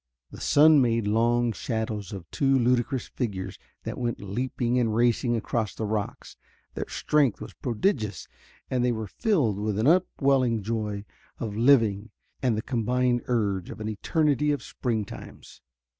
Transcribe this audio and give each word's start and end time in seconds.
The 0.31 0.41
sun 0.41 0.81
made 0.81 1.05
long 1.05 1.51
shadows 1.51 2.11
of 2.11 2.25
two 2.31 2.57
ludicrous 2.57 3.05
figures 3.07 3.59
that 3.83 3.99
went 3.99 4.19
leaping 4.19 4.79
and 4.79 4.95
racing 4.95 5.35
across 5.35 5.75
the 5.75 5.85
rocks. 5.85 6.37
Their 6.73 6.87
strength 6.89 7.39
was 7.39 7.53
prodigious, 7.53 8.27
and 8.67 8.83
they 8.83 8.91
were 8.91 9.05
filled 9.05 9.59
with 9.59 9.77
an 9.77 9.85
upwelling 9.85 10.63
joy 10.63 11.05
of 11.37 11.55
living 11.55 12.09
and 12.41 12.57
the 12.57 12.63
combined 12.63 13.21
urge 13.27 13.69
of 13.69 13.79
an 13.79 13.89
eternity 13.89 14.51
of 14.51 14.63
spring 14.63 15.05
times. 15.05 15.61